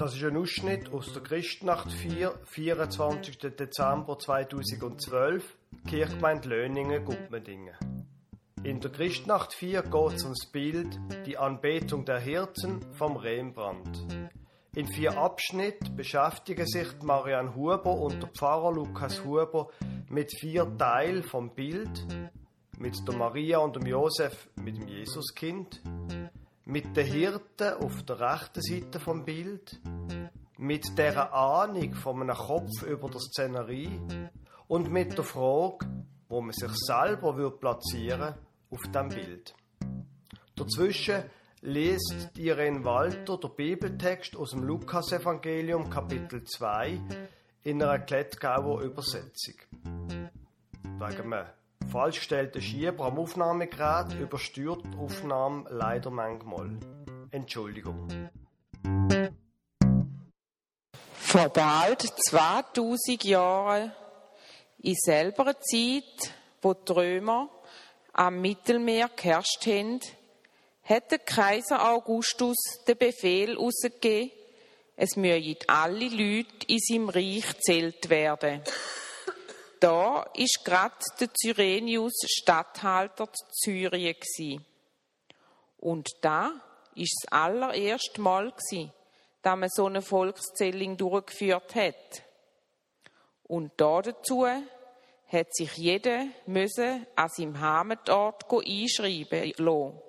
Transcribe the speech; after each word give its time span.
Das 0.00 0.16
ist 0.16 0.24
ein 0.24 0.38
Ausschnitt 0.38 0.90
aus 0.94 1.12
der 1.12 1.22
Christnacht 1.22 1.92
4, 1.92 2.32
24. 2.46 3.36
Dezember 3.36 4.18
2012, 4.18 5.44
Kirchgemeinde 5.86 6.48
Löningen, 6.48 7.04
Gutmendingen. 7.04 7.74
In 8.62 8.80
der 8.80 8.90
Christnacht 8.92 9.52
4 9.52 9.82
geht 9.82 10.12
es 10.14 10.24
ums 10.24 10.46
Bild 10.46 10.98
Die 11.26 11.36
Anbetung 11.36 12.06
der 12.06 12.18
Hirten 12.18 12.80
vom 12.94 13.18
Rembrandt. 13.18 14.06
In 14.74 14.86
vier 14.86 15.18
Abschnitten 15.18 15.94
beschäftigen 15.94 16.66
sich 16.66 16.88
Marianne 17.02 17.54
Huber 17.54 17.92
und 17.92 18.22
der 18.22 18.30
Pfarrer 18.30 18.72
Lukas 18.72 19.22
Huber 19.22 19.68
mit 20.08 20.32
vier 20.40 20.78
Teilen 20.78 21.24
vom 21.24 21.54
Bild, 21.54 22.06
mit 22.78 23.06
der 23.06 23.16
Maria 23.16 23.58
und 23.58 23.76
dem 23.76 23.84
Josef 23.84 24.48
mit 24.62 24.78
dem 24.78 24.88
Jesuskind, 24.88 25.82
mit 26.70 26.96
den 26.96 27.06
Hirten 27.06 27.74
auf 27.82 28.04
der 28.04 28.20
rechten 28.20 28.62
Seite 28.62 29.00
vom 29.00 29.24
Bild, 29.24 29.80
mit 30.56 30.96
der 30.96 31.34
Ahnung 31.34 31.94
von 31.94 32.22
einem 32.22 32.36
Kopf 32.36 32.82
über 32.86 33.10
der 33.10 33.20
Szenerie 33.20 34.00
und 34.68 34.90
mit 34.90 35.18
der 35.18 35.24
Frage, 35.24 35.86
wo 36.28 36.40
man 36.40 36.52
sich 36.52 36.70
selber 36.74 37.36
würde 37.36 37.56
platzieren 37.56 38.34
auf 38.70 38.80
dem 38.94 39.08
Bild. 39.08 39.52
Dazwischen 40.54 41.24
liest 41.62 42.38
Irene 42.38 42.84
Walter 42.84 43.36
der 43.38 43.48
Bibeltext 43.48 44.36
aus 44.36 44.50
dem 44.50 44.62
Lukasevangelium 44.62 45.90
Kapitel 45.90 46.44
2 46.44 47.00
in 47.64 47.82
einer 47.82 47.98
Klettgauer 47.98 48.82
Übersetzung. 48.82 49.56
Wegen 50.84 51.32
einem 51.32 51.46
falsch 51.90 52.18
gestellten 52.18 52.62
Schieber 52.62 53.06
am 53.06 53.18
Aufnahmegerät 53.18 54.14
übersteuert 54.20 54.82
die 54.84 54.96
Aufnahme 54.96 55.64
leider 55.70 56.10
manchmal. 56.10 56.78
Entschuldigung. 57.32 58.08
Vor 61.12 61.48
bald 61.48 62.02
2000 62.02 63.24
Jahren, 63.24 63.92
in 64.82 64.94
selber 64.94 65.58
Zeit, 65.60 66.32
wo 66.62 66.74
die 66.74 66.92
Römer 66.92 67.50
am 68.12 68.40
Mittelmeer 68.40 69.10
geherrscht 69.14 69.66
haben, 69.66 70.00
hat 70.84 71.10
der 71.10 71.18
Kaiser 71.18 71.90
Augustus 71.92 72.56
den 72.86 72.98
Befehl 72.98 73.56
ausgegeben, 73.58 74.30
es 74.96 75.16
müssen 75.16 75.56
alle 75.66 76.08
Leute 76.08 76.66
in 76.66 76.78
seinem 76.78 77.08
Reich 77.08 77.58
zählt 77.60 78.10
werden. 78.10 78.62
Da 79.80 80.24
ist 80.34 80.60
grad 80.62 80.92
der 81.18 81.30
Cyrenius 81.32 82.12
Statthalter 82.26 83.30
Syrien 83.50 84.14
Und 85.78 86.08
da 86.20 86.52
ist 86.94 87.16
das 87.22 87.32
allererste 87.32 88.20
Mal 88.20 88.52
dass 89.42 89.56
man 89.56 89.70
so 89.70 89.86
eine 89.86 90.02
Volkszählung 90.02 90.98
durchgeführt 90.98 91.74
hat. 91.74 92.22
Und 93.44 93.72
da 93.78 94.02
dazu 94.02 94.46
hat 94.46 95.54
sich 95.54 95.76
jeder 95.78 96.26
müssen 96.44 97.06
an 97.16 97.28
seinem 97.30 97.58
Heimatort 97.58 98.44
einschreiben 98.52 99.54
lassen. 99.56 100.02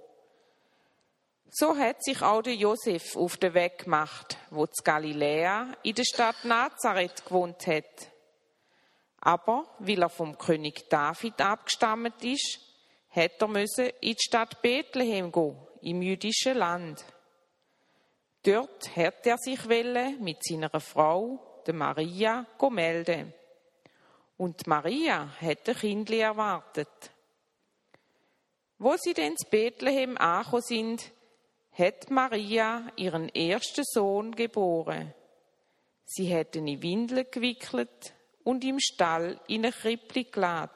So 1.49 1.77
hat 1.77 2.03
sich 2.03 2.21
auch 2.21 2.41
der 2.41 2.55
Josef 2.55 3.15
auf 3.15 3.37
den 3.37 3.53
Weg 3.53 3.79
gemacht, 3.85 4.37
wo 4.49 4.65
zu 4.67 4.83
Galiläa 4.83 5.77
in 5.83 5.95
der 5.95 6.03
Stadt 6.03 6.43
Nazareth 6.43 7.25
gewohnt 7.25 7.67
hat. 7.67 8.10
Aber 9.21 9.67
weil 9.79 10.01
er 10.01 10.09
vom 10.09 10.37
König 10.37 10.89
David 10.89 11.39
abgestammt 11.39 12.23
ist, 12.23 12.59
hätte 13.07 13.45
er 13.45 14.03
in 14.03 14.15
die 14.15 14.17
Stadt 14.19 14.61
Bethlehem 14.61 15.31
gehen, 15.31 15.55
im 15.81 16.01
jüdischen 16.01 16.57
Land. 16.57 17.05
Dort 18.43 18.95
hätte 18.95 19.29
er 19.29 19.37
sich 19.37 19.63
mit 19.65 20.43
seiner 20.43 20.79
Frau, 20.79 21.39
der 21.67 21.75
Maria, 21.75 22.47
melden. 22.71 23.33
Und 24.37 24.65
Maria 24.65 25.31
hätte 25.39 25.75
Kindli 25.75 26.19
erwartet. 26.19 27.11
Wo 28.79 28.95
sie 28.97 29.13
denn 29.13 29.37
zu 29.37 29.47
Bethlehem 29.47 30.17
angekommen 30.17 30.63
sind, 30.63 31.11
hat 31.73 32.09
Maria 32.09 32.91
ihren 32.95 33.29
ersten 33.29 33.83
Sohn 33.83 34.35
geboren. 34.35 35.13
Sie 36.05 36.25
hätte 36.25 36.57
ihn 36.57 36.67
in 36.67 36.81
Windeln 36.81 37.27
gewickelt 37.29 38.15
und 38.43 38.63
im 38.63 38.79
Stall 38.79 39.39
in 39.47 39.65
eine 39.65 39.73
Krippli 39.73 40.25
geladen, 40.25 40.71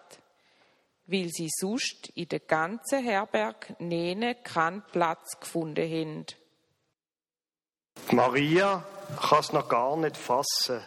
weil 1.07 1.29
sie 1.29 1.49
sonst 1.49 2.09
in 2.15 2.29
der 2.29 2.39
ganzen 2.39 3.03
Herberg 3.03 3.79
nene 3.79 4.35
keinen 4.35 4.83
Platz 4.91 5.39
gefunden 5.39 5.89
haben. 5.89 6.25
Maria 8.11 8.83
kann 9.21 9.39
es 9.39 9.53
noch 9.53 9.69
gar 9.69 9.95
nicht 9.97 10.17
fassen. 10.17 10.85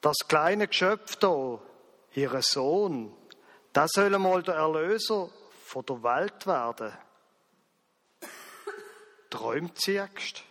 Das 0.00 0.16
kleine 0.26 0.68
Geschöpf 0.68 1.16
da, 1.16 1.60
ihr 2.14 2.42
Sohn, 2.42 3.14
das 3.72 3.92
soll 3.92 4.14
einmal 4.14 4.42
der 4.42 4.54
Erlöser 4.54 5.30
von 5.64 5.86
der 5.86 6.02
Welt 6.02 6.46
werden. 6.46 6.92
Träumt 9.30 9.80
sie 9.80 9.92
jetzt? 9.92 10.42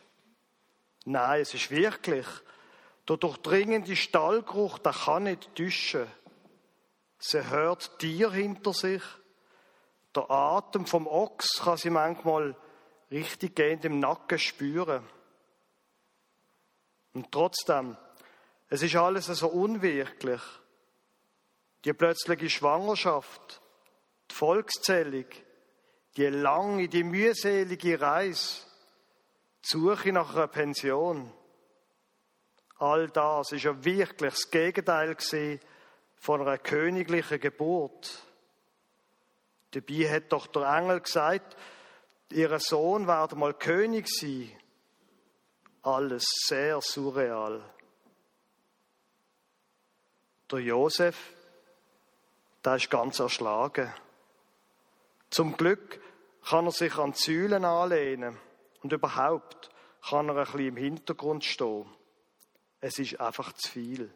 Nein, 1.05 1.41
es 1.41 1.53
ist 1.53 1.69
wirklich. 1.69 2.25
Der 3.07 3.17
durchdringende 3.17 3.95
Stallgeruch, 3.95 4.77
der 4.79 4.93
kann 4.93 5.23
nicht 5.23 5.55
täuschen. 5.55 6.07
Sie 7.19 7.49
hört 7.49 7.99
Tier 7.99 8.31
hinter 8.31 8.73
sich. 8.73 9.03
Der 10.15 10.29
Atem 10.29 10.85
vom 10.85 11.07
Ochs 11.07 11.61
kann 11.63 11.77
sie 11.77 11.89
manchmal 11.89 12.55
richtig 13.09 13.55
gehend 13.55 13.85
im 13.85 13.99
Nacken 13.99 14.39
spüren. 14.39 15.07
Und 17.13 17.31
trotzdem, 17.31 17.97
es 18.69 18.81
ist 18.81 18.95
alles 18.95 19.25
so 19.25 19.47
unwirklich. 19.47 20.41
Die 21.83 21.93
plötzliche 21.93 22.49
Schwangerschaft, 22.49 23.61
die 24.29 24.35
Volkszählung, 24.35 25.25
die 26.15 26.27
lange, 26.27 26.87
die 26.87 27.03
mühselige 27.03 27.99
Reise, 27.99 28.65
die 29.63 29.67
Suche 29.67 30.11
nach 30.11 30.35
einer 30.35 30.47
Pension. 30.47 31.33
All 32.81 33.09
das 33.09 33.51
ist 33.51 33.61
ja 33.63 33.85
wirklich 33.85 34.11
das 34.17 34.49
Gegenteil 34.49 35.15
von 36.15 36.41
einer 36.41 36.57
königlichen 36.57 37.39
Geburt. 37.39 38.25
Dabei 39.69 40.09
hat 40.09 40.31
doch 40.31 40.47
der 40.47 40.63
Engel 40.63 40.99
gesagt, 40.99 41.55
ihr 42.31 42.57
Sohn 42.57 43.05
werde 43.05 43.35
mal 43.35 43.53
König 43.53 44.09
sein. 44.09 44.51
Alles 45.83 46.25
sehr 46.47 46.81
surreal. 46.81 47.61
Der 50.49 50.59
Josef, 50.59 51.33
der 52.65 52.77
ist 52.77 52.89
ganz 52.89 53.19
erschlagen. 53.19 53.93
Zum 55.29 55.55
Glück 55.55 56.01
kann 56.49 56.65
er 56.65 56.71
sich 56.71 56.97
an 56.97 57.11
die 57.11 57.19
Säulen 57.19 57.63
anlehnen 57.63 58.39
und 58.81 58.91
überhaupt 58.91 59.69
kann 60.09 60.29
er 60.29 60.37
ein 60.37 60.45
bisschen 60.45 60.67
im 60.69 60.77
Hintergrund 60.77 61.45
stehen. 61.45 61.85
Es 62.81 62.97
ist 62.97 63.19
einfach 63.19 63.53
zu 63.53 63.69
viel. 63.69 64.13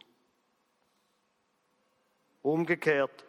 Umgekehrt, 2.41 3.23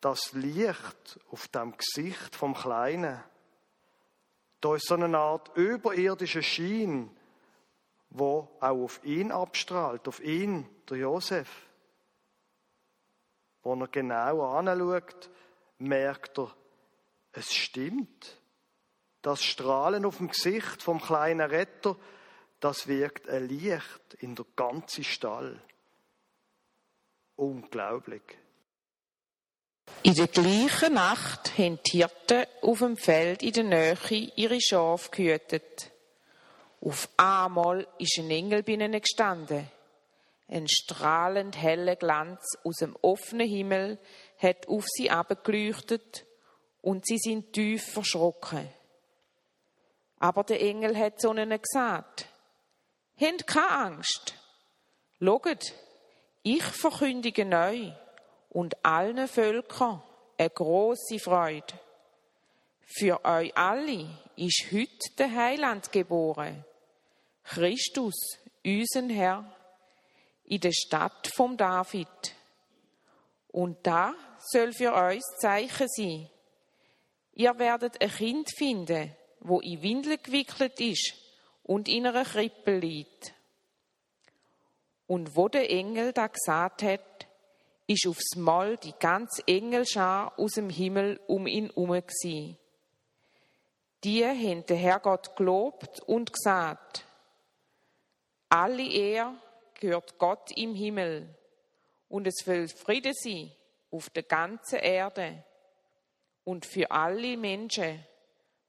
das 0.00 0.32
Licht 0.32 1.18
auf 1.30 1.48
dem 1.48 1.76
Gesicht 1.76 2.36
vom 2.36 2.54
Kleinen, 2.54 3.22
da 4.60 4.74
ist 4.74 4.86
so 4.86 4.94
eine 4.94 5.18
Art 5.18 5.56
überirdischer 5.56 6.42
Schein, 6.42 7.10
wo 8.10 8.48
auch 8.60 8.84
auf 8.84 9.04
ihn 9.04 9.32
abstrahlt, 9.32 10.06
auf 10.08 10.20
ihn, 10.20 10.68
der 10.88 10.98
Josef. 10.98 11.48
Wo 13.62 13.74
er 13.74 13.88
genau 13.88 14.56
anschaut, 14.56 15.30
merkt 15.78 16.38
er, 16.38 16.54
es 17.32 17.52
stimmt. 17.52 18.40
Das 19.22 19.42
Strahlen 19.42 20.04
auf 20.04 20.18
dem 20.18 20.28
Gesicht 20.28 20.82
vom 20.82 21.00
kleinen 21.00 21.50
Retter, 21.50 21.96
das 22.60 22.86
wirkt 22.86 23.28
ein 23.28 23.48
Licht 23.48 24.14
in 24.20 24.34
der 24.34 24.46
ganzen 24.56 25.04
Stall. 25.04 25.60
Unglaublich. 27.36 28.22
In 30.02 30.14
der 30.14 30.28
gleichen 30.28 30.94
Nacht 30.94 31.58
haben 31.58 31.78
die 31.86 31.98
Hirten 31.98 32.46
auf 32.62 32.78
dem 32.78 32.96
Feld 32.96 33.42
in 33.42 33.52
der 33.52 33.64
Nähe 33.64 34.32
ihre 34.36 34.60
Schafe 34.60 35.10
gehütet. 35.10 35.92
Auf 36.80 37.08
einmal 37.16 37.86
ist 37.98 38.18
ein 38.18 38.30
Engel 38.30 38.62
bei 38.62 38.72
ihnen 38.72 39.00
gestanden. 39.00 39.68
Ein 40.48 40.68
strahlend 40.68 41.56
heller 41.60 41.96
Glanz 41.96 42.40
aus 42.62 42.76
dem 42.76 42.96
offenen 43.02 43.48
Himmel 43.48 43.98
hat 44.38 44.68
auf 44.68 44.86
sie 44.86 45.10
abgeleuchtet 45.10 46.24
und 46.82 47.04
sie 47.06 47.18
sind 47.18 47.52
tief 47.52 47.84
verschrocken. 47.92 48.68
Aber 50.18 50.44
der 50.44 50.62
Engel 50.62 50.96
hat 50.96 51.20
zu 51.20 51.30
ihnen 51.32 51.60
gesagt, 51.60 52.28
Habt 53.18 53.46
keine 53.46 53.70
Angst. 53.70 54.34
Schaut, 55.20 55.72
ich 56.42 56.62
verkündige 56.62 57.46
neu 57.46 57.92
und 58.50 58.84
allen 58.84 59.26
Völkern 59.26 60.02
eine 60.36 60.50
große 60.50 61.18
Freude. 61.18 61.80
Für 62.84 63.24
euch 63.24 63.56
alle 63.56 64.06
ist 64.36 64.66
heute 64.70 65.16
der 65.16 65.34
Heiland 65.34 65.90
geboren. 65.92 66.62
Christus, 67.42 68.38
unseren 68.62 69.08
Herr, 69.08 69.50
in 70.44 70.60
der 70.60 70.72
Stadt 70.72 71.30
vom 71.34 71.56
David. 71.56 72.34
Und 73.48 73.78
da 73.86 74.14
soll 74.38 74.74
für 74.74 74.92
uns 74.92 75.24
Zeichen 75.38 75.88
sein. 75.88 76.28
Ihr 77.32 77.58
werdet 77.58 77.98
ein 78.02 78.10
Kind 78.10 78.50
finden, 78.54 79.16
wo 79.40 79.60
in 79.60 79.80
Windeln 79.80 80.22
gewickelt 80.22 80.78
ist 80.80 81.25
und 81.66 81.88
in 81.88 82.06
einer 82.06 82.24
Krippe 82.24 82.78
liegt. 82.78 83.34
Und 85.08 85.36
wo 85.36 85.48
der 85.48 85.70
Engel 85.70 86.12
da 86.12 86.28
gesagt 86.28 86.82
hat, 86.82 87.26
ist 87.88 88.06
aufs 88.06 88.36
Mal 88.36 88.76
die 88.76 88.94
ganze 88.98 89.46
Engelschar 89.46 90.38
aus 90.38 90.52
dem 90.52 90.70
Himmel 90.70 91.20
um 91.26 91.46
ihn 91.46 91.66
herum 91.66 92.00
gsi. 92.06 92.56
Die 94.04 94.24
haben 94.24 94.66
den 94.66 94.76
Herrgott 94.76 95.36
gelobt 95.36 96.00
und 96.00 96.32
gesagt, 96.32 97.04
alle 98.48 98.88
Ehre 98.88 99.34
gehört 99.74 100.18
Gott 100.18 100.50
im 100.56 100.74
Himmel 100.74 101.28
und 102.08 102.26
es 102.26 102.46
will 102.46 102.68
Friede 102.68 103.12
sein 103.12 103.50
auf 103.90 104.10
der 104.10 104.22
ganzen 104.22 104.78
Erde 104.78 105.44
und 106.44 106.64
für 106.64 106.90
alle 106.90 107.36
Menschen, 107.36 108.04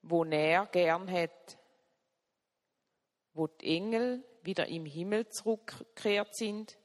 wo 0.01 0.23
er 0.23 0.65
gern 0.67 1.11
hat. 1.11 1.57
Wo 3.37 3.45
die 3.45 3.77
Engel 3.77 4.23
wieder 4.41 4.65
im 4.65 4.87
Himmel 4.87 5.29
zurückgekehrt 5.29 6.35
sind, 6.35 6.75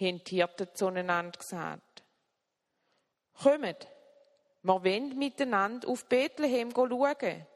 haben 0.00 0.24
die 0.24 0.34
Hirten 0.34 0.66
zueinander 0.74 1.38
gesagt. 1.38 2.02
Kommt, 3.40 3.88
wir 4.62 4.84
wollen 4.84 5.16
miteinander 5.16 5.88
auf 5.88 6.06
Bethlehem 6.06 6.72
schauen, 6.72 7.46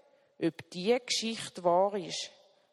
ob 0.40 0.70
die 0.70 0.96
Geschichte 1.04 1.64
wahr 1.64 1.96
ist, 1.96 2.30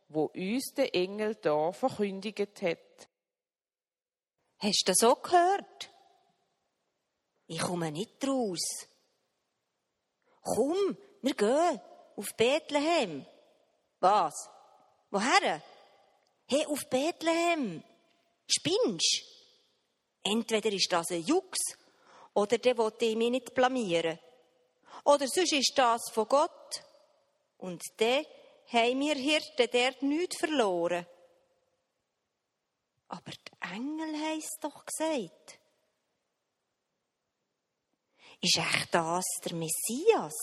wo 0.09 0.25
uns 0.25 0.74
der 0.75 0.94
Engel 0.94 1.33
da 1.33 1.71
verkündigt 1.71 2.62
hat. 2.62 3.10
Hast 4.60 4.83
du 4.86 4.92
das 4.92 4.98
so 5.00 5.15
gehört? 5.15 5.92
Ich 7.48 7.62
komme 7.62 7.92
nicht 7.92 8.24
raus. 8.27 8.88
Komm, 10.44 10.95
wir 11.24 11.33
gehen 11.33 11.81
auf 12.15 12.27
Bethlehem. 12.36 13.25
Was? 14.00 14.51
Woher? 15.09 15.62
Hey, 16.48 16.65
auf 16.65 16.86
Bethlehem. 16.89 17.83
Spinnst? 18.48 19.24
Entweder 20.24 20.71
ist 20.71 20.92
das 20.92 21.12
ein 21.12 21.24
Jux 21.24 21.57
oder 22.33 22.57
der 22.57 22.77
will 22.77 22.94
ich 23.00 23.15
mich 23.15 23.31
nicht 23.31 23.54
blamieren. 23.54 24.19
Oder 25.04 25.27
sonst 25.27 25.54
ist 25.54 25.74
das 25.75 26.09
von 26.12 26.27
Gott. 26.27 26.83
Und 27.57 27.81
der 28.00 28.25
haben 28.68 29.00
wir 29.00 29.15
Hirten 29.15 29.69
dort 29.71 30.01
nichts 30.04 30.38
verloren. 30.38 31.06
Aber 33.07 33.31
die 33.31 33.75
Engel 33.75 34.21
heisst 34.21 34.57
doch 34.62 34.86
gesagt. 34.86 35.60
Ist 38.42 38.57
echt 38.57 38.94
das 38.94 39.25
der 39.44 39.53
Messias? 39.56 40.36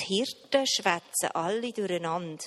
Die 0.00 0.04
Hirten 0.04 0.66
schwätzen 0.66 1.30
alle 1.34 1.72
durcheinander. 1.72 2.44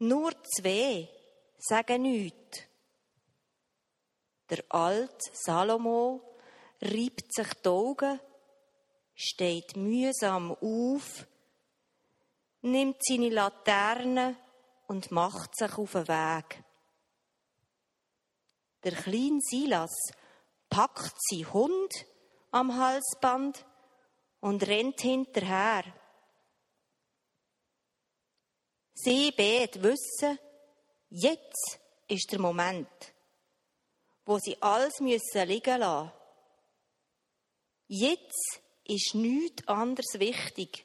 Nur 0.00 0.32
zwei 0.44 1.08
sagen 1.58 2.02
nichts. 2.02 2.60
Der 4.50 4.64
alte 4.70 5.30
Salomo 5.32 6.38
reibt 6.80 7.34
sich 7.34 7.52
die 7.54 7.68
Augen, 7.68 8.20
steht 9.14 9.76
mühsam 9.76 10.52
auf, 10.52 11.26
nimmt 12.62 12.96
seine 13.04 13.28
Laterne 13.28 14.36
und 14.86 15.10
macht 15.10 15.56
sich 15.56 15.76
auf 15.76 15.92
den 15.92 16.08
Weg. 16.08 16.64
Der 18.84 18.92
kleine 18.92 19.40
Silas 19.40 19.94
packt 20.70 21.14
sein 21.28 21.52
Hund 21.52 22.06
am 22.50 22.76
Halsband 22.76 23.66
und 24.40 24.66
rennt 24.66 25.00
hinterher. 25.00 25.84
Sie 28.94 29.32
beide 29.32 29.82
wissen, 29.82 30.38
jetzt 31.10 31.78
ist 32.08 32.32
der 32.32 32.40
Moment, 32.40 32.88
wo 34.24 34.38
sie 34.38 34.60
alles 34.60 35.00
müssen 35.00 35.46
liegen 35.46 35.80
lassen. 35.80 36.12
Jetzt 37.86 38.60
ist 38.84 39.14
nichts 39.14 39.66
anderes 39.68 40.18
wichtig. 40.18 40.84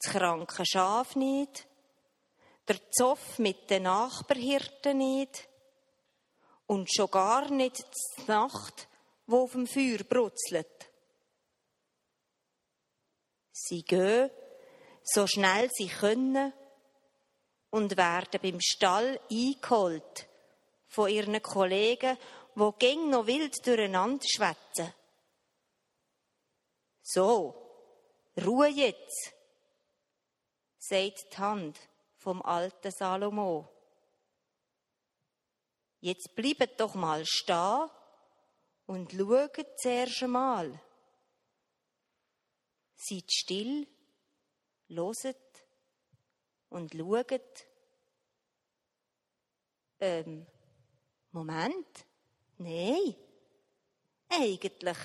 Das 0.00 0.12
kranke 0.12 0.64
Schaf 0.64 1.14
nicht, 1.16 1.66
der 2.66 2.90
Zoff 2.90 3.38
mit 3.38 3.68
den 3.70 3.84
Nachbarhirten 3.84 4.98
nicht 4.98 5.48
und 6.66 6.92
schon 6.92 7.10
gar 7.10 7.50
nicht 7.50 7.84
die 8.18 8.24
Nacht, 8.26 8.88
wo 9.26 9.44
auf 9.44 9.52
dem 9.52 9.66
Feuer 9.66 9.98
brutzelt. 9.98 10.90
Sie 13.60 13.82
gehen, 13.82 14.30
so 15.02 15.26
schnell 15.26 15.68
sie 15.72 15.88
können, 15.88 16.52
und 17.70 17.96
werden 17.96 18.40
beim 18.40 18.60
Stall 18.60 19.20
eingeholt 19.30 20.26
von 20.86 21.10
ihren 21.10 21.42
Kollegen, 21.42 22.16
wo 22.54 22.72
gäng 22.72 23.10
noch 23.10 23.26
wild 23.26 23.54
durcheinander 23.66 24.26
schwätzen. 24.26 24.94
So, 27.02 27.54
Ruhe 28.44 28.68
jetzt, 28.68 29.34
sagt 30.78 31.32
die 31.32 31.38
Hand 31.38 31.78
vom 32.16 32.40
alten 32.42 32.90
Salomo. 32.90 33.68
Jetzt 36.00 36.34
bleibt 36.34 36.80
doch 36.80 36.94
mal 36.94 37.24
stehen 37.26 37.90
und 38.86 39.12
schaut 39.12 39.66
zuerst 39.78 40.22
einmal. 40.22 40.80
Seid 43.00 43.32
still, 43.32 43.86
loset 44.88 45.36
und 46.68 46.92
schaut. 46.94 47.66
Ähm, 50.00 50.46
Moment, 51.30 52.04
nein. 52.58 53.14
Eigentlich 54.28 54.96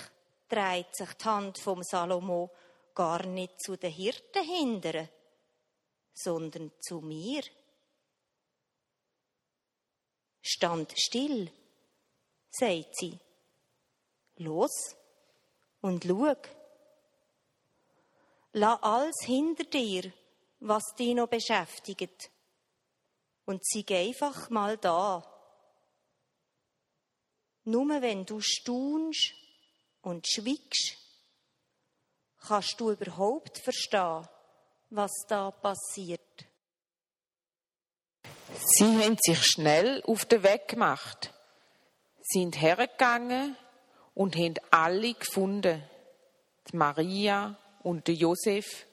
dreht 0.50 0.96
sich 0.96 1.14
die 1.14 1.26
Hand 1.26 1.60
vom 1.60 1.84
Salomo 1.84 2.52
gar 2.96 3.26
nicht 3.26 3.62
zu 3.62 3.78
den 3.78 3.92
Hirten 3.92 4.44
hindern, 4.44 5.08
sondern 6.14 6.72
zu 6.80 7.00
mir. 7.00 7.44
Stand 10.42 10.94
still, 10.98 11.52
sagt 12.50 12.98
sie. 12.98 13.20
Los 14.38 14.96
und 15.82 16.04
schau. 16.04 16.63
Lass 18.54 18.84
alles 18.84 19.16
hinter 19.24 19.64
dir, 19.64 20.14
was 20.60 20.94
dich 20.98 21.16
noch 21.16 21.28
beschäftigt. 21.28 22.30
Und 23.46 23.66
sei 23.66 23.84
einfach 23.90 24.50
mal 24.50 24.78
da. 24.78 25.30
Nur 27.66 28.02
wenn 28.02 28.26
du 28.26 28.40
staunst 28.42 29.34
und 30.02 30.28
schwiegst, 30.28 30.98
kannst 32.38 32.80
du 32.80 32.92
überhaupt 32.92 33.58
verstehen, 33.58 34.28
was 34.90 35.12
da 35.28 35.50
passiert. 35.50 36.22
Sie 38.60 38.86
haben 38.86 39.18
sich 39.20 39.44
schnell 39.44 40.04
auf 40.04 40.26
den 40.26 40.44
Weg 40.44 40.68
gemacht, 40.68 41.34
sind 42.22 42.62
hergegangen 42.62 43.58
und 44.14 44.36
haben 44.36 44.56
alle 44.70 45.14
gefunden. 45.16 45.84
Die 46.72 46.78
Maria, 46.78 47.58
und 47.84 48.08
Josef 48.08 48.86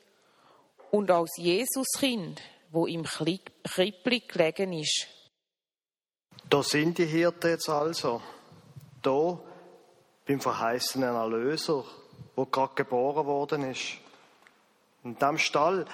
und 0.91 1.11
auch 1.11 1.25
das 1.25 1.37
Jesuskind, 1.37 2.41
wo 2.71 2.87
im 2.87 3.05
Krippli 3.05 4.21
gelegen 4.21 4.73
ist. 4.73 5.07
Da 6.49 6.63
sind 6.63 6.99
die 6.99 7.07
Hirten 7.07 7.51
jetzt 7.51 7.69
also. 7.69 8.21
Da 9.03 9.41
beim 10.27 10.41
verheißenen 10.41 11.15
Erlöser, 11.15 11.85
wo 12.37 12.47
gerade 12.47 12.75
geboren 12.75 13.27
worden 13.27 13.71
ist. 13.71 13.99
In 15.03 15.17
dem 15.17 15.39
Stall 15.39 15.87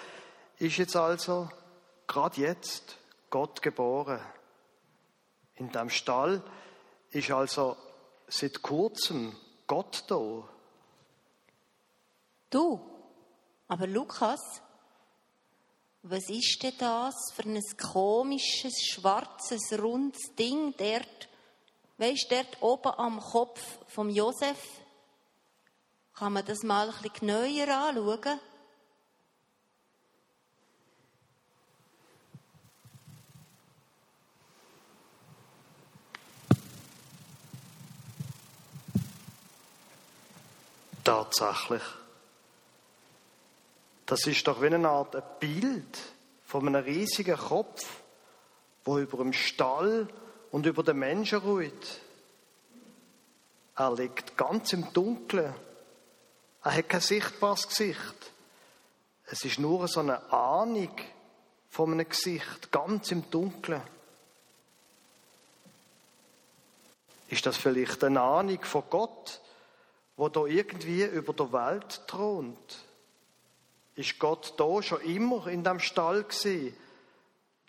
ist 0.58 0.78
jetzt 0.78 0.96
also 0.96 1.48
gerade 2.06 2.40
jetzt 2.40 2.98
Gott 3.30 3.62
geboren. 3.62 4.20
In 5.54 5.70
dem 5.70 5.90
Stall 5.90 6.42
ist 7.10 7.30
also 7.30 7.76
seit 8.28 8.62
kurzem 8.62 9.36
Gott 9.66 10.04
da. 10.08 10.48
Du. 12.50 12.80
Aber 13.68 13.86
Lukas, 13.86 14.40
was 16.02 16.28
ist 16.30 16.62
denn 16.62 16.74
das 16.78 17.14
für 17.34 17.42
ein 17.42 17.60
komisches, 17.76 18.74
schwarzes, 18.86 19.76
rundes 19.78 20.34
Ding 20.38 20.72
dort? 20.76 21.28
Weißt 21.98 22.30
du, 22.30 22.36
dort 22.36 22.62
oben 22.62 22.98
am 22.98 23.20
Kopf 23.20 23.60
vom 23.88 24.10
Josef? 24.10 24.58
Kann 26.14 26.32
man 26.32 26.44
das 26.44 26.62
mal 26.62 26.88
ein 26.88 26.94
bisschen 27.02 27.26
genauer 27.26 27.68
anschauen? 27.68 28.40
Tatsächlich. 41.02 41.82
Das 44.06 44.26
ist 44.26 44.46
doch 44.46 44.62
wie 44.62 44.66
eine 44.66 44.88
Art 44.88 45.40
Bild 45.40 45.98
von 46.44 46.66
einem 46.68 46.84
riesigen 46.84 47.36
Kopf, 47.36 47.84
wo 48.84 48.98
über 48.98 49.18
dem 49.18 49.32
Stall 49.32 50.08
und 50.52 50.64
über 50.64 50.84
den 50.84 50.98
Menschen 50.98 51.40
ruht. 51.40 52.00
Er 53.74 53.92
liegt 53.92 54.36
ganz 54.36 54.72
im 54.72 54.92
Dunkeln. 54.92 55.52
Er 56.62 56.74
hat 56.74 56.88
kein 56.88 57.00
sichtbares 57.00 57.68
Gesicht. 57.68 58.32
Es 59.26 59.44
ist 59.44 59.58
nur 59.58 59.88
so 59.88 60.00
eine 60.00 60.32
Ahnung 60.32 60.96
von 61.68 61.92
einem 61.92 62.08
Gesicht, 62.08 62.70
ganz 62.70 63.10
im 63.10 63.28
Dunkeln. 63.28 63.82
Ist 67.28 67.44
das 67.44 67.56
vielleicht 67.56 68.04
eine 68.04 68.20
Ahnung 68.20 68.62
von 68.62 68.84
Gott, 68.88 69.40
wo 70.16 70.28
da 70.28 70.46
irgendwie 70.46 71.02
über 71.04 71.32
der 71.32 71.52
Welt 71.52 72.06
thront? 72.06 72.85
Ist 73.96 74.18
Gott 74.18 74.54
da 74.58 74.82
schon 74.82 75.00
immer 75.00 75.46
in 75.46 75.64
dem 75.64 75.80
Stall 75.80 76.22
gewesen? 76.22 76.76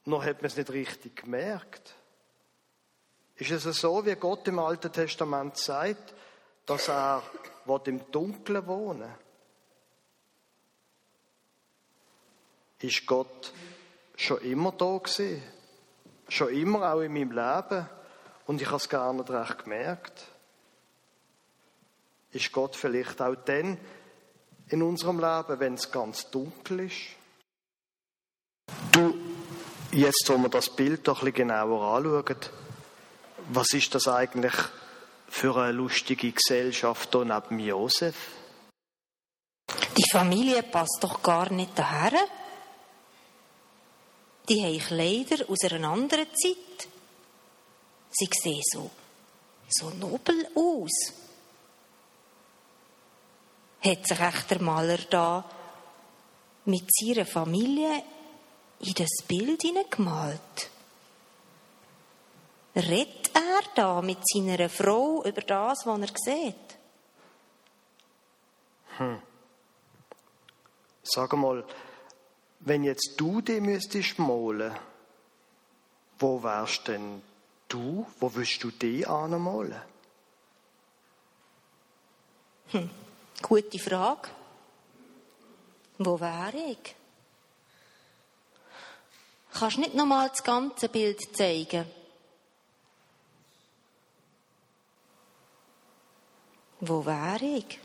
Nur 0.05 0.23
hat 0.23 0.41
man 0.41 0.47
es 0.47 0.57
nicht 0.57 0.69
richtig 0.69 1.23
gemerkt. 1.23 1.95
Ist 3.37 3.51
es 3.51 3.63
so, 3.63 4.05
wie 4.05 4.15
Gott 4.15 4.47
im 4.47 4.59
Alten 4.59 4.91
Testament 4.91 5.57
sagt, 5.57 6.13
dass 6.65 6.89
er 6.89 7.23
im 7.85 8.11
Dunkeln 8.11 8.65
wohnen 8.67 9.13
Ist 12.79 13.05
Gott 13.07 13.53
schon 14.15 14.39
immer 14.41 14.71
da 14.71 14.97
gewesen? 14.97 15.41
Schon 16.29 16.49
immer 16.49 16.93
auch 16.93 17.01
in 17.01 17.13
meinem 17.13 17.31
Leben? 17.31 17.89
Und 18.45 18.61
ich 18.61 18.67
habe 18.67 18.77
es 18.77 18.87
gar 18.87 19.13
nicht 19.13 19.29
recht 19.29 19.63
gemerkt. 19.63 20.27
Ist 22.31 22.51
Gott 22.51 22.75
vielleicht 22.75 23.21
auch 23.21 23.35
dann 23.35 23.79
in 24.69 24.81
unserem 24.81 25.19
Leben, 25.19 25.59
wenn 25.59 25.73
es 25.75 25.91
ganz 25.91 26.29
dunkel 26.29 26.81
ist? 26.81 26.95
Du, 28.91 29.15
jetzt, 29.91 30.25
wo 30.27 30.37
wir 30.37 30.49
das 30.49 30.69
Bild 30.75 31.07
doch 31.07 31.19
ein 31.21 31.31
bisschen 31.31 31.47
genauer 31.47 31.95
anschauen, 31.95 32.37
was 33.49 33.73
ist 33.73 33.95
das 33.95 34.07
eigentlich 34.07 34.53
für 35.29 35.55
eine 35.55 35.71
lustige 35.71 36.31
Gesellschaft 36.31 37.09
hier 37.11 37.25
neben 37.25 37.59
Josef? 37.59 38.15
Die 39.97 40.09
Familie 40.11 40.63
passt 40.63 40.97
doch 41.01 41.21
gar 41.23 41.51
nicht 41.51 41.77
daher. 41.77 42.19
Die 44.49 44.63
haben 44.63 44.79
Kleider 44.79 45.49
aus 45.49 45.63
einer 45.63 45.89
anderen 45.89 46.27
Zeit. 46.33 46.87
Sie 48.11 48.29
sehen 48.31 48.61
so, 48.63 48.89
so 49.67 49.89
nobel 49.91 50.47
aus. 50.55 51.26
Hat 53.81 54.07
sich 54.07 54.19
echt 54.19 54.51
der 54.51 54.61
Maler 54.61 54.97
da 55.09 55.45
mit 56.65 56.89
seiner 56.93 57.25
Familie 57.25 58.03
in 58.79 58.93
das 58.93 59.25
Bild 59.27 59.61
hineingemalt? 59.61 60.69
Redet 62.75 63.31
er 63.33 63.61
da 63.75 64.01
mit 64.01 64.19
seiner 64.27 64.69
Frau 64.69 65.23
über 65.23 65.41
das, 65.41 65.85
was 65.85 65.99
er 66.01 66.13
sieht? 66.15 66.77
Hm. 68.97 69.21
Sag 71.03 71.33
mal, 71.33 71.63
wenn 72.59 72.83
jetzt 72.83 73.13
du 73.17 73.41
die 73.41 73.61
müsstest 73.61 74.19
malen, 74.19 74.75
wo 76.19 76.43
wärst 76.43 76.87
denn 76.87 77.21
du? 77.69 78.05
Wo 78.19 78.33
willst 78.33 78.63
du 78.63 78.71
die 78.71 79.05
anmalen? 79.05 79.81
Hm, 82.71 82.89
gute 83.41 83.79
Frage. 83.79 84.29
Wo 85.97 86.19
wäre 86.19 86.57
ich? 86.71 86.95
Kannst 89.53 89.77
du 89.77 89.81
nicht 89.81 89.95
nochmal 89.95 90.29
das 90.29 90.43
ganze 90.43 90.89
Bild 90.89 91.35
zeigen? 91.35 91.85
Wo 96.79 97.03
wäre 97.05 97.43
ich? 97.43 97.79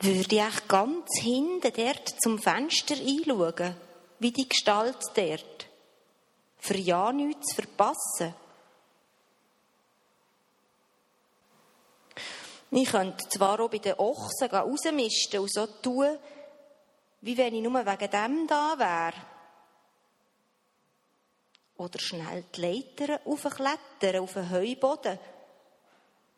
Würde 0.00 0.36
ich 0.36 0.68
ganz 0.68 1.06
hinten 1.20 1.72
dort 1.76 2.08
zum 2.20 2.38
Fenster 2.38 2.94
einschauen, 2.94 3.76
wie 4.18 4.32
die 4.32 4.48
Gestalt 4.48 4.98
dort, 5.14 5.66
für 6.58 6.76
ja 6.76 7.12
nichts 7.12 7.48
zu 7.48 7.54
verpassen? 7.56 8.34
Ich 12.70 12.90
könnte 12.90 13.28
zwar 13.28 13.60
auch 13.60 13.70
bei 13.70 13.78
den 13.78 13.98
Ochsen 13.98 14.50
rausmisten 14.50 15.40
und 15.40 15.52
so 15.52 15.66
tun, 15.66 16.18
wie 17.22 17.36
wenn 17.36 17.54
ich 17.54 17.62
nur 17.62 17.84
wegen 17.84 18.10
dem 18.10 18.46
da 18.46 18.78
wäre. 18.78 19.14
Oder 21.78 21.98
schnell 21.98 22.44
die 22.54 22.60
Leiter 22.60 23.20
aufklettern 23.24 24.22
auf 24.22 24.34
den 24.34 24.50
Heuboden. 24.50 25.18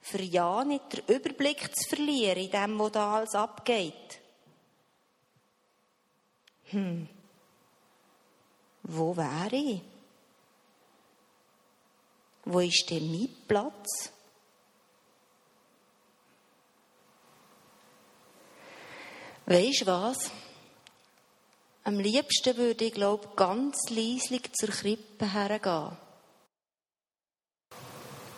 Für 0.03 0.23
ja 0.23 0.65
nicht 0.65 0.93
den 0.93 1.17
Überblick 1.17 1.75
zu 1.77 1.89
verlieren 1.89 2.45
in 2.45 2.51
dem, 2.51 2.79
was 2.79 2.93
da 2.93 3.15
alles 3.15 3.35
abgeht. 3.35 4.21
Hm. 6.67 7.09
Wo 8.83 9.17
wäre 9.17 9.57
ich? 9.57 9.81
Wo 12.45 12.61
ist 12.61 12.89
denn 12.91 13.11
mein 13.11 13.29
Platz? 13.47 14.13
Weisst 19.50 19.85
was? 19.85 20.30
Am 21.83 21.99
liebsten 21.99 22.57
würde 22.57 22.85
ich, 22.85 22.95
glaube 22.95 23.30
ganz 23.35 23.90
leislich 23.90 24.52
zur 24.52 24.69
Krippe 24.69 25.26
hergehen. 25.26 25.97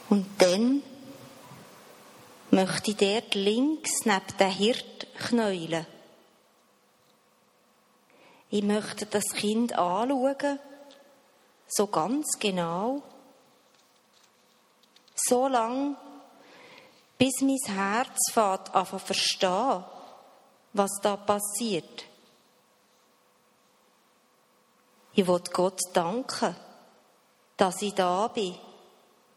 Und 0.09 0.27
dann 0.39 0.83
möchte 2.51 2.93
ich 2.93 2.97
dort 2.97 3.35
links 3.35 4.07
neben 4.07 4.37
den 4.41 4.51
Hirt 4.53 5.07
knäulen. 5.19 5.85
Ich 8.49 8.63
möchte 8.63 9.05
das 9.05 9.35
Kind 9.35 9.75
anschauen, 9.75 10.59
so 11.69 11.89
ganz 11.89 12.39
genau, 12.39 13.03
so 15.15 15.47
lang, 15.47 15.95
bis 17.19 17.43
mein 17.43 17.59
Herz 17.67 18.31
fährt 18.33 18.75
an 18.75 18.87
verstehen, 18.87 19.85
was 20.73 20.91
da 21.03 21.17
passiert. 21.17 22.05
Ich 25.15 25.27
will 25.27 25.43
Gott 25.53 25.81
danken, 25.93 26.57
dass 27.57 27.83
ich 27.83 27.95
da 27.95 28.29
bin, 28.29 28.55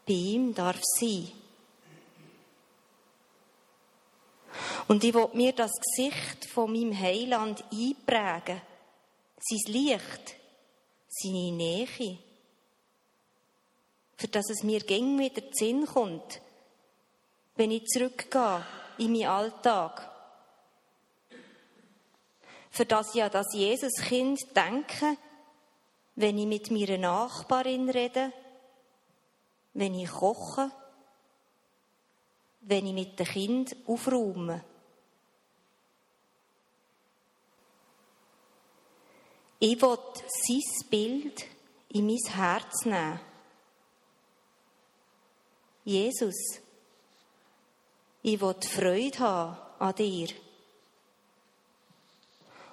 bei 0.06 0.14
ihm 0.14 0.54
darf 0.54 0.80
sein. 0.82 1.30
Und 4.88 5.04
ich 5.04 5.12
will 5.12 5.28
mir 5.34 5.52
das 5.52 5.72
Gesicht 5.72 6.48
von 6.48 6.72
meinem 6.72 6.98
Heiland 6.98 7.62
einprägen, 7.72 8.62
sein 9.38 9.72
Licht, 9.72 10.36
seine 11.08 11.52
Nähe, 11.52 12.18
für 14.16 14.28
dass 14.28 14.48
es 14.48 14.62
mir 14.62 14.80
gäng 14.80 15.18
wieder 15.18 15.42
Sinn 15.52 15.86
kommt, 15.86 16.40
wenn 17.56 17.70
ich 17.70 17.84
zurückgehe 17.86 18.64
in 18.98 19.12
meinen 19.12 19.26
Alltag. 19.26 20.15
Für 22.76 22.84
dass 22.84 23.14
ich 23.14 23.22
an 23.22 23.30
das 23.30 23.54
Jesuskind 23.54 24.54
denke, 24.54 25.16
wenn 26.14 26.36
ich 26.36 26.44
mit 26.44 26.70
meiner 26.70 26.98
Nachbarin 26.98 27.88
rede, 27.88 28.30
wenn 29.72 29.94
ich 29.94 30.10
koche, 30.10 30.70
wenn 32.60 32.86
ich 32.86 32.92
mit 32.92 33.18
dem 33.18 33.26
Kind 33.26 33.74
aufräume. 33.86 34.62
Ich 39.58 39.80
will 39.80 39.98
sein 40.46 40.90
Bild 40.90 41.46
in 41.88 42.06
mein 42.06 42.34
Herz 42.34 42.84
nehmen. 42.84 43.20
Jesus, 45.82 46.60
ich 48.22 48.38
will 48.38 48.54
Freude 48.60 49.18
haben 49.18 49.56
an 49.78 49.94
dir. 49.94 50.28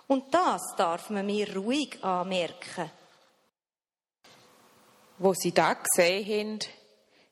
Und 0.07 0.33
das 0.33 0.61
darf 0.77 1.09
man 1.09 1.25
mir 1.25 1.55
ruhig 1.55 2.03
anmerken. 2.03 2.91
Wo 5.17 5.33
sie 5.33 5.51
da 5.51 5.73
gesehen 5.73 6.25
haben, 6.25 6.59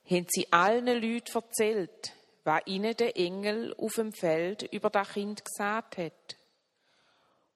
haben 0.10 0.28
sie 0.30 0.52
allen 0.52 1.02
Leuten 1.02 1.34
erzählt, 1.34 2.14
was 2.44 2.62
ihnen 2.66 2.96
der 2.96 3.18
Engel 3.18 3.76
auf 3.78 3.96
dem 3.96 4.14
Feld 4.14 4.64
über 4.64 4.90
das 4.90 5.10
Kind 5.10 5.44
gesagt 5.44 5.98
hat. 5.98 6.38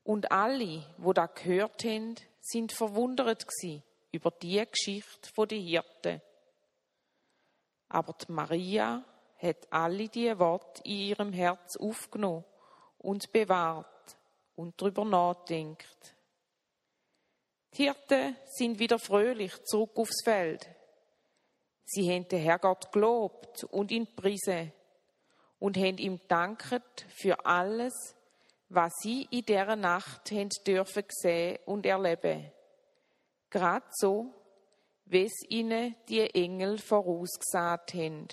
Und 0.03 0.31
alle, 0.31 0.85
wo 0.97 1.13
da 1.13 1.25
gehört 1.25 1.83
haben, 1.83 2.15
sind 2.41 2.71
verwundert 2.71 3.45
über 4.11 4.31
die 4.31 4.63
Geschichte 4.69 5.29
von 5.33 5.47
den 5.47 5.63
Hirten. 5.63 6.21
Aber 7.89 8.13
die 8.13 8.31
Maria 8.31 9.03
hat 9.41 9.67
alle 9.71 10.09
die 10.09 10.37
Worte 10.37 10.81
in 10.83 10.91
ihrem 10.91 11.33
Herz 11.33 11.75
aufgenommen 11.77 12.45
und 12.99 13.31
bewahrt 13.31 13.87
und 14.55 14.81
darüber 14.81 15.05
nachdenkt. 15.05 16.15
Die 17.73 17.83
Hirten 17.83 18.35
sind 18.45 18.79
wieder 18.79 18.99
fröhlich 18.99 19.53
zurück 19.65 19.91
aufs 19.95 20.23
Feld. 20.23 20.67
Sie 21.85 22.09
haben 22.11 22.27
den 22.27 22.41
Herrgott 22.41 22.91
gelobt 22.91 23.63
und 23.65 23.91
ihn 23.91 24.07
priesen 24.15 24.71
und 25.59 25.77
haben 25.77 25.97
ihm 25.97 26.19
danket 26.27 27.05
für 27.09 27.45
alles, 27.45 28.15
was 28.69 28.93
sie 29.01 29.27
in 29.29 29.45
dieser 29.45 29.75
Nacht 29.75 30.31
haben 30.31 30.49
dürfen 30.65 31.03
sehen 31.09 31.59
und 31.65 31.85
erleben. 31.85 32.51
Gerade 33.49 33.85
so, 33.91 34.33
wie 35.05 35.25
es 35.25 35.49
ihnen 35.49 35.95
die 36.09 36.21
Engel 36.33 36.77
vorausgesagt 36.77 37.93
haben. 37.93 38.27